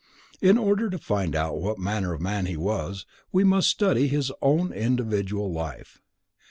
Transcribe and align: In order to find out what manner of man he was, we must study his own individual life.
In 0.41 0.57
order 0.57 0.89
to 0.89 0.97
find 0.97 1.35
out 1.35 1.59
what 1.61 1.77
manner 1.77 2.11
of 2.11 2.21
man 2.21 2.47
he 2.47 2.57
was, 2.57 3.05
we 3.31 3.43
must 3.43 3.69
study 3.69 4.07
his 4.07 4.31
own 4.41 4.73
individual 4.73 5.51
life. 5.53 6.01